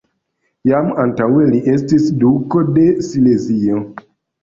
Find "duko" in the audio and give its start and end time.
2.25-2.67